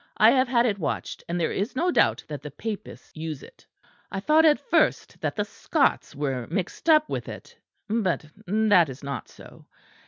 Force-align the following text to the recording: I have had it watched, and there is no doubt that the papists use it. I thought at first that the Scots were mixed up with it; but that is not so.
I 0.17 0.31
have 0.31 0.47
had 0.47 0.65
it 0.65 0.79
watched, 0.79 1.23
and 1.29 1.39
there 1.39 1.51
is 1.51 1.75
no 1.75 1.91
doubt 1.91 2.23
that 2.27 2.41
the 2.41 2.49
papists 2.49 3.15
use 3.15 3.43
it. 3.43 3.67
I 4.11 4.19
thought 4.19 4.45
at 4.45 4.59
first 4.59 5.21
that 5.21 5.35
the 5.35 5.45
Scots 5.45 6.15
were 6.15 6.47
mixed 6.47 6.89
up 6.89 7.07
with 7.07 7.29
it; 7.29 7.55
but 7.87 8.25
that 8.47 8.89
is 8.89 9.03
not 9.03 9.29
so. 9.29 9.67